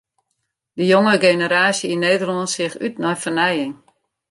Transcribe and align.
De 0.77 0.85
jonge 0.93 1.15
generaasje 1.25 1.87
yn 1.93 2.03
Nederlân 2.07 2.51
seach 2.53 2.79
út 2.85 2.95
nei 3.01 3.17
fernijing. 3.23 3.73